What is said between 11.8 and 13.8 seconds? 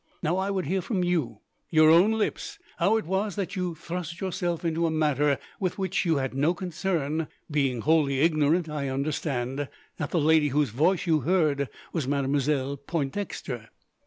was Mademoiselle Pointdexter."